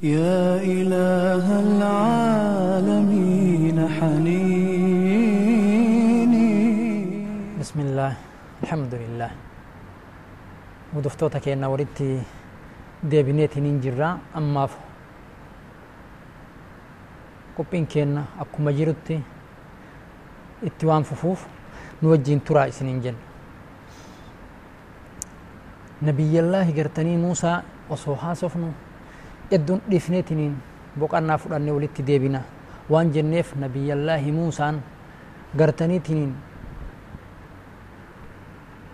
[0.00, 2.96] يا إله العالمين
[4.00, 4.72] حنيني.
[7.60, 8.12] بسم الله
[8.64, 9.30] الحمد لله.
[10.96, 12.00] ودفتوتك أنا وردت
[13.04, 14.80] ديبنيتي ننجرا أما فو.
[17.60, 19.20] قبين كينا أكو مجرد
[20.64, 21.44] إتوان ففوف
[22.00, 23.16] نوجين ترائس ننجن
[26.08, 27.60] نبي الله قرتني موسى
[27.92, 28.72] وصوحا صفنو.
[29.50, 30.54] Edduun dhiifneetiniin
[30.98, 32.40] boqannaa fudhanne walitti deebina
[32.90, 34.82] waan jenneef nabiyyallaahi muusaan
[35.58, 36.34] gartaniitiniin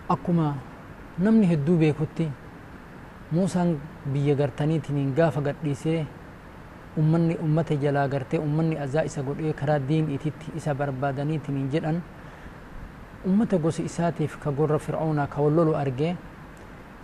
[0.08, 0.54] akkuma
[1.18, 2.28] namni hedduu beekutti
[3.30, 3.76] muusaan
[4.12, 6.06] biyya gartaniitiniin gaafa gadhiisee
[6.98, 12.02] ummanni ummata jalaa gartee ummanni azaa isa godhee karaa diin ititti isa barbaadaniitiniin jedhan
[13.26, 16.16] ummata gosa isaatiif ka gorra fir'aunaa ka wallolu argee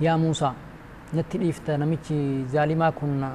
[0.00, 0.54] yaa muusaa
[1.12, 3.30] نتليفتا نمشي زالما كنا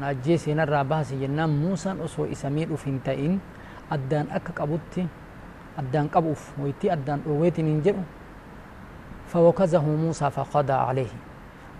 [0.00, 3.40] نجيسي نرى باسي ينام موسى أسوى إسامير وفين تأين.
[3.92, 5.06] أدان أكك أبوتي
[5.78, 6.40] أدان قبوف.
[6.60, 7.96] ويتي أدان أويتي ننجر
[9.28, 11.12] فوكزه موسى فقضى عليه.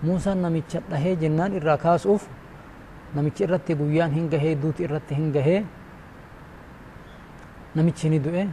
[0.05, 2.29] موسى نمتي تهي جنان إراكاس أوف.
[3.17, 5.63] نمتي إراتي بويان هنجهي دوت إراتي هنجهي
[7.75, 8.49] نمتي ندوئي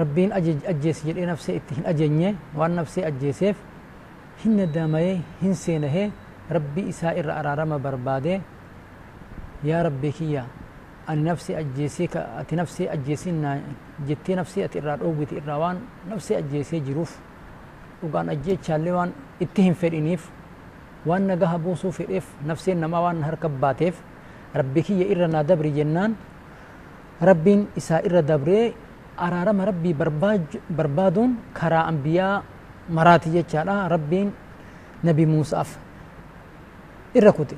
[0.00, 3.56] ربين أجي أجيسي جلي نفسي إتهن أجيني وان نفسي أجيسيف.
[4.42, 6.10] hin nadamayee hin seenahee
[6.50, 8.40] rabbi isaa irra araarama barbaade.
[9.64, 10.44] Yaa rabbi kiyya
[11.06, 12.08] ani nafsi ajjeesee
[12.40, 13.56] ati nafsee ajjeesinnaa
[14.08, 17.12] jettee nafsee ati irraa dhoowwite irraa waan nafsi ajjeesee jiruuf
[18.02, 20.28] dhugaan ajjeechaallee waan itti hin fedhiniif
[21.06, 23.98] waan nagaha boosuu fedheef nafseen namaa waan harka baateef
[24.54, 26.14] rabbi kiyya irra naa dabri jennaan
[27.20, 28.72] rabbiin isaa irra dabree
[29.16, 29.94] araarama rabbii
[30.76, 32.42] barbaaduun karaa ambiyaa
[32.88, 34.32] أنبياء مراتي جتشارا ربين
[35.04, 35.78] نبي موسى أف
[37.16, 37.56] إركوتي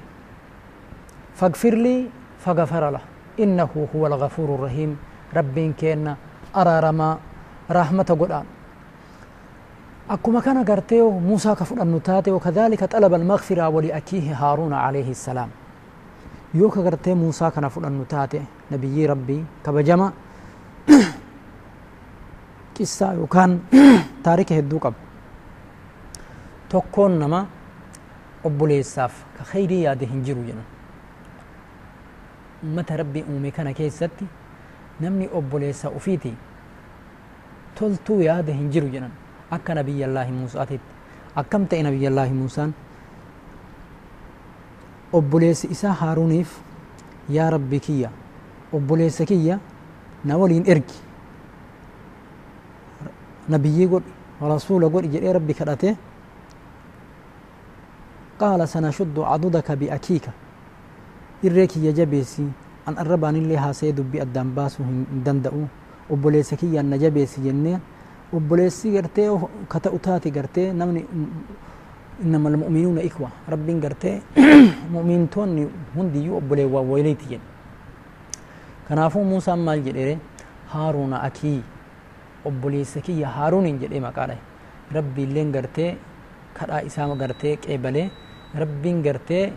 [1.34, 2.06] فاغفر لي
[2.40, 3.00] فغفر له
[3.40, 4.98] إنه هو الغفور الرحيم
[5.36, 6.16] ربين كينا
[6.56, 7.18] أرارما
[7.70, 8.44] رحمة قرآن
[10.10, 15.48] أكما كان قرتيو موسى كفر النتاتي وكذلك طلب المغفرة ولأكيه هارون عليه السلام
[16.54, 18.42] يوكا قرتي موسى كان فر النتاتي
[18.72, 20.12] نبي ربي كبجما
[22.80, 23.60] قصة يوكان
[24.24, 24.94] تاريخ هدو قب
[26.72, 27.40] tokkoon nama
[28.44, 30.64] obboleessaaf ka khayrii yaade hin jiru jedhan
[32.68, 34.26] ummata rabbii uume kana keessatti
[35.00, 36.32] namni obboleessa ufiiti
[37.80, 39.12] toltuu yaada hin jiru jedhan
[39.56, 40.90] akka nabiyyallaahi muusaatitti
[41.42, 42.74] akkam ta'e nabiyyallaahi muusaan
[45.20, 46.50] obboleessi isaa haaruuniif
[47.36, 48.10] yaa rabbi kiyya
[48.78, 49.58] obboleessa kiyya
[50.24, 50.98] na waliin ergi
[53.54, 54.12] nabiyyii godhi
[54.52, 55.94] rasuula godhi jedhee rabbi kadhate
[58.40, 60.26] قال سنشد عضدك بأكيك
[61.42, 62.46] kiyya jabeessi
[62.86, 65.66] an arrabaan illee haasa'ee dubbii addaan baasuu hin danda'u
[66.10, 67.80] obboleessa kiyyaan na jabeessi jennee
[68.32, 69.26] obboleessi gartee
[69.68, 71.02] ka ta'u taate gartee namni
[72.22, 74.22] innama almu'minuuna ikwa rabbiin gartee
[74.94, 75.66] mu'mintoonni
[75.96, 77.46] hundiyyuu obboleewwan wayleeti jedhe
[78.88, 80.18] kanaafuu muusaan maal jedhere
[80.74, 81.58] haaruuna akii
[82.44, 83.28] obboleessa kiyya
[86.58, 88.10] kadhaa isaa gartee qeebalee
[88.54, 89.52] rabbiin gartee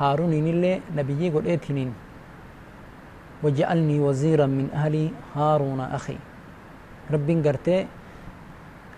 [0.00, 1.94] نبي قل اتنين
[3.42, 6.18] وجعلني وزيرا من أهلي هارون أخي
[7.10, 7.86] ربين قرتي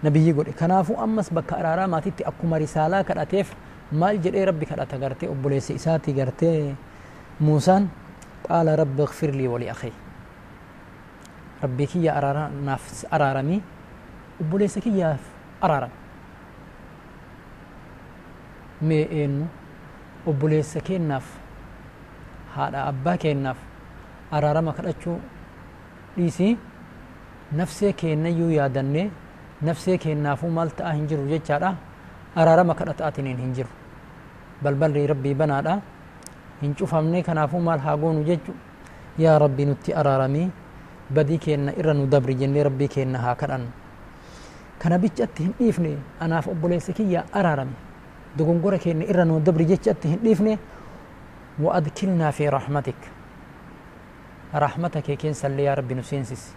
[0.04, 3.52] نبي قل كنافو أمس بك أرارا ما تتي أكما رسالة كراتيف
[3.92, 6.74] ما الجري ربي كراتا قرتي أبوليس إساتي قرتي
[7.40, 7.86] موسى
[8.48, 9.92] قال رب اغفر لي ولأخي
[11.64, 13.60] ربي كي أرارا نفس أرارمي
[14.40, 15.16] أبوليس كي
[15.64, 15.88] أرارا
[18.80, 19.46] mee eenu
[20.26, 21.24] obboleessa keennaaf
[22.56, 23.56] haadha abbaa keennaaf
[24.30, 25.18] araarama kadhachuu?
[26.16, 26.56] Dhiisii?
[27.52, 29.10] Nafsee keennayyuu yaadannee
[29.62, 31.74] nafsee keennaafuu maal taa hin jiru jechaadha.
[32.36, 33.68] Araarama kadhataatiin hin jiru.
[34.62, 35.78] Balballi rabbii banaadha.
[36.62, 38.54] Hin cufamne kanaafuu maal haa goonu jechu
[39.18, 40.50] yaa rabbii nutti araaramii.
[41.14, 43.68] Badii keenna irra nu dabri jennee rabbii keenna haa kadhannu.
[44.78, 47.72] Kana bichatti hin dhiifne anaaf obboleessa kiyya araarame
[48.38, 50.58] irra nuu dabri jechatti hin dhiifne
[51.56, 53.00] وأدخلنا في رحمتك.
[54.54, 56.52] رحمتك كين سلي يا ربي نسينسس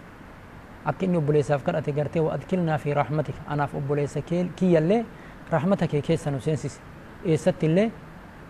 [0.86, 3.34] أكني أبوليس أفكار أتقرتي وأدخلنا في رحمتك.
[3.48, 5.04] أنا في أبوليس كيل كي يلي
[5.52, 6.80] رحمتك كي سنسينسس
[7.26, 7.90] إيست اللي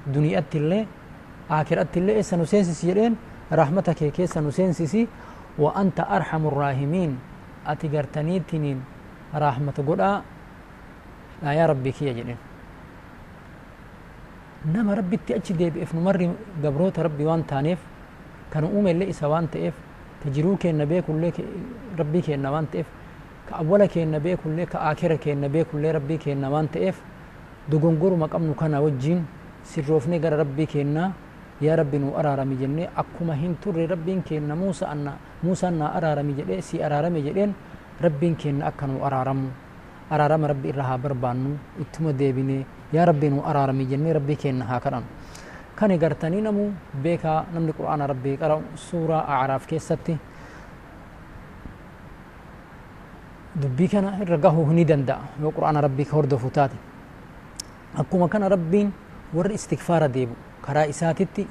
[0.07, 0.87] دنيا اللي
[1.51, 3.15] آخرة اللي إيه سنسينسس يلين.
[3.53, 5.07] رحمتك كي سنسينسس
[5.59, 7.19] وأنت أرحم الراحمين.
[7.67, 8.83] أتقرتني تنين.
[9.35, 10.23] رحمة قدا
[11.47, 12.50] يا ربي كي يجرين
[14.65, 16.29] nama rabbitti achi deebi'eef nu marri
[16.63, 17.79] gabroota rabbi waan taaneef
[18.53, 19.75] kan uume isa waan ta'eef
[20.23, 21.33] ka jiruu keenna beekullee
[21.97, 22.87] rabbii keenna waan ta'eef
[23.49, 27.01] ka awwala keenna beekullee ka akira keenna beekullee rabbii keenna waan ta'eef
[27.71, 29.25] dogongoruma qabnu kana wajjiin
[29.65, 31.13] sirroofnee gara rabbii keennaa
[31.61, 36.83] yaa rabbi nu araarami jennee akkuma hin turre rabbiin keenna muusa anna araarami jedhee si
[36.83, 37.55] araarame jedheen
[38.01, 39.49] rabbiin keenna akka nu araaramu
[40.11, 41.51] araarama rabbi irra haa barbaannu
[41.83, 45.09] ittuma deebinee yaa rabbi nu araarami jennee rabbii keenna haa kadhannu
[45.79, 46.65] kan gartanii namu
[47.05, 50.15] beekaa namni qur'aana rabbii qara'u suuraa acraaf keessatti
[53.63, 56.77] dubbii kana irra gahuu ni danda'a yoo qur'aana rabbii ka hordofu taate
[58.03, 58.93] akkuma kana rabbiin
[59.35, 60.35] warri istikfaara deebu
[60.67, 61.47] karaa isaatitti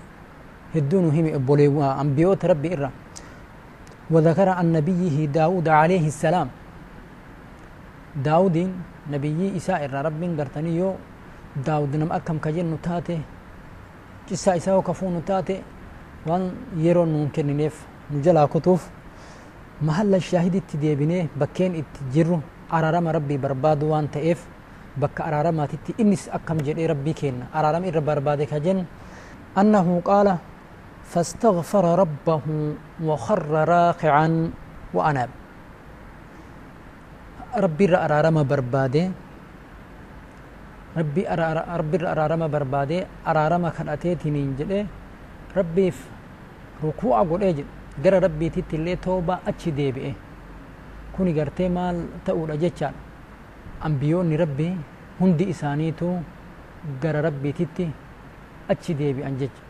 [0.73, 2.91] hedduu nu himi obboleewwa ambiyoota rabbi irra
[4.09, 6.47] وذكر عن نبيه داود عليه السلام
[8.15, 8.57] داود
[9.11, 10.79] نبي إساء رب قرتني
[11.65, 13.21] داود نم أكم كجن تاتي
[14.29, 15.61] قصة إساء وكفون تاتي
[16.27, 17.75] وان يرون ممكن نيف
[18.11, 18.89] نجلا كتوف.
[19.81, 22.39] محل الشاهد اتديبني بكين اتجرو
[22.73, 24.39] أرارم ربي برباد وان تأف
[24.97, 27.45] بك أرارم تتي إنس أكم جدي ربي كين.
[27.55, 28.85] أرارم إر برباد كجن
[29.57, 30.37] أنه قال
[31.03, 32.41] فاستغفر ربه
[33.03, 34.51] وخر راكعا
[34.93, 35.29] وأناب.
[37.55, 39.09] rabbiirra araarama barbaadee
[40.95, 44.85] rabbi rabbiirra araarama barbaadee araarama kadhateetiniin jedhe
[45.55, 45.97] rabbiif
[46.83, 47.69] rukuu'a godhee jedhe
[48.03, 50.13] gara rabbiititti illee toobaa achi deebi'e
[51.13, 52.97] kuni gartee maal ta'uudha jechaadha
[53.81, 54.73] ambiyoonni rabbii
[55.19, 56.09] hundi isaaniitu
[57.01, 57.89] gara rabbiititti
[58.69, 59.63] achi deebi'an jecha.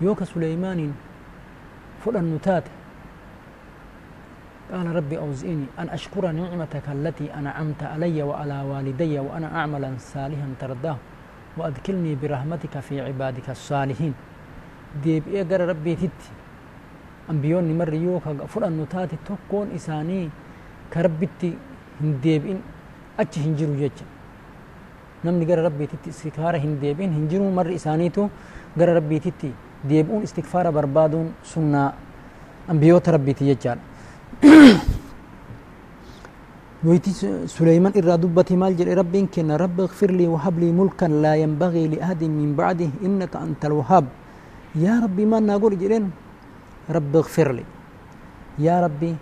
[0.00, 0.92] Yooka suleymaaniin
[2.04, 2.70] fudhannu taate
[4.72, 10.96] قال ربي أوزئني أن أشكر نعمتك التي أنعمت علي وعلى والدي وأنا أعملا صالحا ترضاه
[11.58, 14.14] وأدخلني برحمتك في عبادك الصالحين.
[15.02, 16.20] ديب إيقر ربي تت
[17.30, 20.30] أنبيون مر يوكا فلان نتات تكون إساني
[20.92, 21.52] كربتي.
[22.00, 22.58] هنديب إن
[23.20, 24.00] أتش هنجرو جيتش.
[25.24, 28.24] نمني قر ربي تت استكفار هنديب إن هنجرو مر إسانيتو
[28.78, 29.52] قر ربي تتي.
[29.80, 31.92] deebi'uun istikfaara barbaaduun sunnaa
[32.68, 33.80] ambiyoota rabbiiti jechaadha
[36.86, 37.10] yoyti
[37.50, 38.94] suleyman irraa dubbate maal jedhe?
[38.96, 43.64] Rabbiin kenna rabbi اغفر لي وهب لي ملكا لا ينبغي لأحد من بعده إنك أنت
[43.64, 44.06] الوهاب
[44.80, 46.10] يا ربي ما نقول جرين
[46.90, 47.64] رب اغفر لي
[48.58, 49.16] يا ربي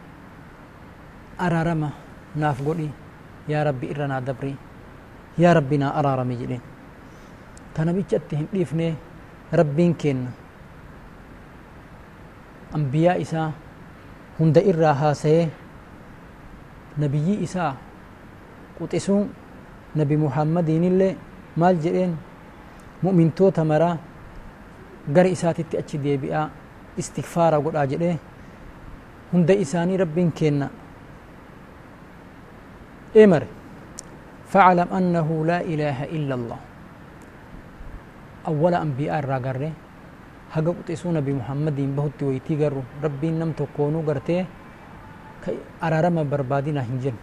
[1.40, 1.90] أرارما
[2.36, 2.88] ناف قولي
[3.48, 4.54] يا ربي إرنا دبري
[5.38, 6.60] يا ربي نا أرارمي جرين
[7.74, 8.94] كان بيجتهم ديفني
[9.54, 10.18] ربين كن
[12.76, 13.50] أنبياء إساء
[14.40, 15.48] هاسيه
[16.98, 17.74] نبي إساء
[18.80, 19.26] قطسون
[19.96, 21.10] نبي محمد اللي
[21.56, 22.16] مال جئين
[23.02, 23.98] مؤمن تو تمرا
[25.14, 26.50] غر إساتي أتش ديبئا
[26.98, 28.16] استغفار قد أجئه
[29.34, 30.66] هند إساني ربين كن
[33.16, 33.42] إمر
[34.48, 36.60] فاعلم أنه لا إله إلا الله
[38.48, 39.72] أول أنبياء الراغره
[43.58, 44.46] tokkoonuu gartee
[45.44, 47.22] ka araarama barbaadina hin jenne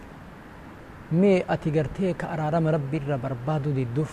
[1.20, 4.12] mee ati gartee ka araarama rabbi irra barbaadu didduuf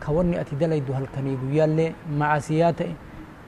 [0.00, 1.90] ka wanni ati dalaydu halkanii guyyaallee
[2.22, 2.94] macasiyaa ta'e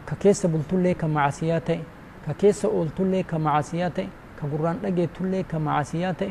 [0.09, 1.81] ka keessa bultullee ka macasiyaa ta'e
[2.27, 4.07] ka keessa ooltullee ka macasiyaa ta'e
[4.39, 6.31] ka gurraan dhageettullee ka macasiyaa ta'e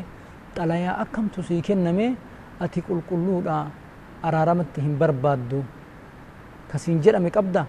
[0.55, 2.07] xalayaa akkamtu sii kenname
[2.59, 3.57] ati qulqulluudha
[4.29, 5.59] araaramatti hin barbaaddu
[6.71, 7.65] kasiin jedhame qabda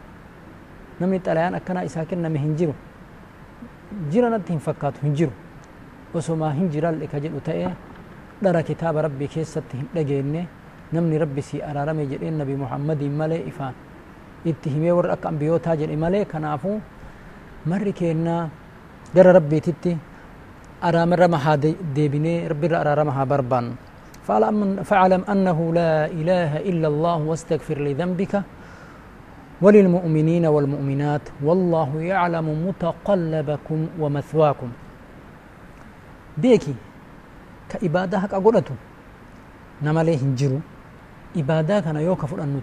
[1.02, 2.74] نمي طليان اكنا إساكن نمي هنجرو.
[4.12, 5.34] جرا نتين فكات هنجرو.
[6.14, 7.72] وسو ما هنجرا لكجل اوتاي
[8.42, 10.42] درا كتاب ربي كيسات هندجيني
[10.92, 13.68] نمني ربي سي أرارم جدي النبي محمد ملي افا
[14.44, 16.72] إتهمي ور اكم بيو تاجر ملي كنافو.
[17.66, 18.36] مركينا
[19.14, 19.96] درا ربي تتي.
[20.84, 22.34] أرام رما هادي ديبيني.
[22.50, 23.66] ربي أرارم ها بربان.
[24.26, 24.58] فعلم
[24.90, 28.34] فعلم أنه لا إله إلا الله واستغفر لذنبك.
[29.62, 34.70] وللمؤمنين والمؤمنات والله يعلم متقلبكم ومثواكم.
[36.42, 36.74] بيكي
[37.70, 38.74] كإبادة حق أقولتو
[39.82, 40.58] نمالي هنجرو.
[41.36, 42.60] إبادة كان يوكا فرأن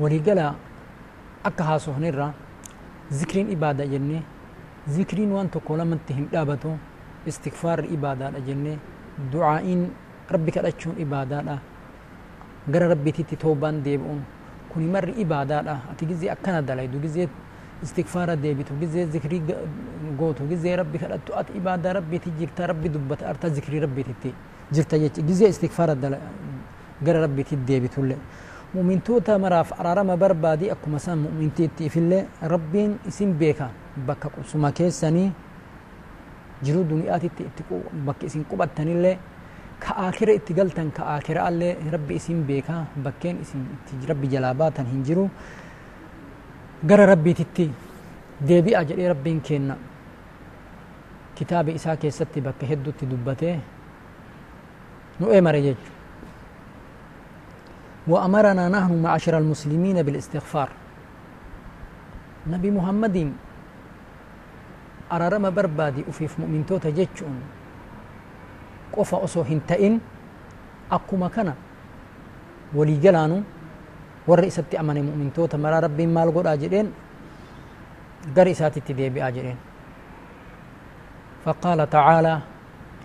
[0.00, 0.48] ولقلا
[1.46, 2.28] أكا هاسو هنرا
[3.12, 4.20] ذكرين إبادة جنة.
[4.88, 6.74] ذكرين وان تقول من تهم دابتو.
[7.28, 8.76] استغفار إبادة جنة.
[9.32, 9.80] دعائين
[10.32, 11.58] ربك الأجون إبادة.
[12.68, 13.82] غير ربي تيتي توبان
[14.76, 17.28] ديبون kuni marri ibaadaadha ati gizee akkana dalaydu gizee
[17.82, 19.42] istikfaara deebitu gizee zikrii
[20.18, 24.34] gootu gizee rabbi kadhattu ati ibaadaa rabbiiti jirta rabbi dubbata arta zikrii rabbiititti
[24.72, 25.94] jirta jecha gizee istikfaara
[27.02, 28.16] gara rabbiitti deebitullee
[28.74, 33.68] mu'mintoota maraaf araarama barbaadii akkuma isaan mu'mintiittiif illee rabbiin isin beeka
[34.06, 35.30] bakka qubsuma keessanii
[36.62, 37.62] jiruu duniyaatitti itti
[38.06, 39.33] bakka isin qubattanillee ka aakira itti galtan ka
[39.84, 43.58] كآخرة اتقلتن كآخرة اللي ربي اسم بيكا بكين اسم
[44.10, 45.28] ربي جلاباتا هنجرو
[46.88, 47.70] قرى ربي تتي
[48.48, 49.76] ديبي أجل ربي كينا
[51.36, 53.60] كتاب إساء كيستي بك هدو تدبته
[55.20, 55.76] نو اي مريج
[58.06, 60.68] وأمرنا نحن معشر المسلمين بالاستغفار
[62.52, 63.16] نبي محمد
[65.12, 66.90] أررم بربادي أفيف مؤمن توتا
[68.98, 69.94] قفا أسو هنتئن
[70.92, 71.48] أكما كان
[72.74, 73.38] ولي جلانو
[74.28, 76.86] والرئيسة أماني مؤمن توتا مرا ربي مال قد أجرين
[78.36, 79.58] قري ساتي تديبي أجرين
[81.44, 82.34] فقال تعالى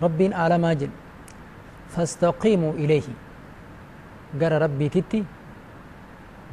[0.02, 0.90] ربي آل ماجل
[1.92, 3.08] فاستقيموا إليه
[4.30, 5.26] gara rabbiititti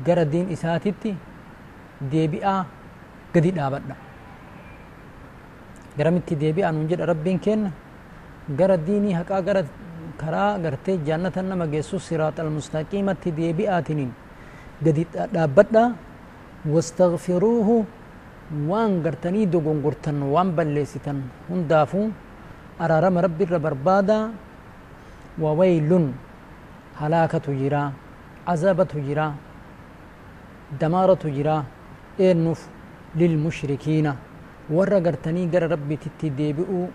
[0.01, 1.13] gara diin isaatitti
[2.01, 2.65] deebi'aa
[3.33, 3.95] gadi dhaabadha.
[5.97, 7.37] Garamitti deebi'aa nuun jedha rabbiin
[8.47, 9.63] kenna gara diinii haqaa gara
[10.17, 14.11] karaa gartee jaannatan nama geessu siraaxa almustaqiimatti deebi'aatiniin
[14.83, 15.95] gadi dhaabbadha
[16.65, 17.85] wastagfiruuhu
[18.67, 22.11] waan gartanii dogongortan waan balleessitan hundaafuu
[22.79, 24.29] araarama rabbi irra barbaada
[25.39, 26.13] wawaylun
[26.99, 27.91] halaakatu jira
[28.45, 29.33] azabatu jira
[30.79, 31.63] damaaratu jira
[32.19, 32.67] eennuuf
[33.15, 34.15] lilmushrikiina
[34.69, 36.87] warra gartanii gara rabbititti deebi'uu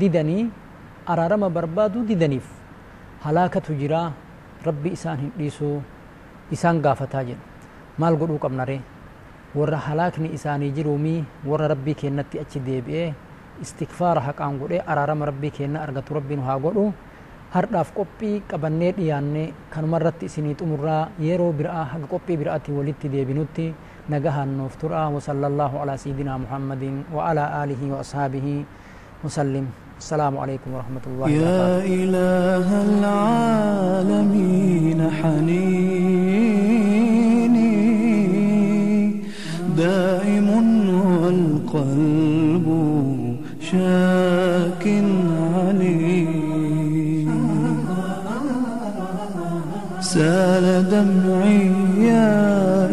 [0.00, 0.50] didanii
[1.12, 2.46] araarama barbaaduu didaniif
[3.24, 4.12] halaakatu jira
[4.68, 5.76] rabbi isaan hin dhiisuu
[6.56, 7.44] isaan gaafataa jedhu
[8.02, 8.80] maal godhuu qabna ree
[9.58, 13.08] warra halaakni isaanii jiruumii warra rabbii kennatti achi deebi'ee
[13.64, 16.84] istikfaara haqaan godhee araarama rabbii kenna argatu rabbiin haa godhu
[17.54, 23.66] hardhaaf qophii qabannee dhiyaanne kanuma irratti isinii xumurraa yeroo biraa haga qophii biraatti walitti deebinutti
[24.56, 26.82] nuuf turaa وصلى الله على سيدنا محمد
[27.14, 28.46] وعلى آله وأصحابه
[29.24, 29.66] وسلم
[29.98, 31.84] السلام عليكم ورحمة الله يا وبركاته.
[31.94, 34.30] إله العالمين
[35.10, 35.98] حنيني.
[39.76, 40.48] دائم
[41.22, 42.66] والقلب
[43.60, 44.84] شاك
[45.54, 46.48] عليم
[50.00, 51.66] سال دمعي
[52.10, 52.86] يا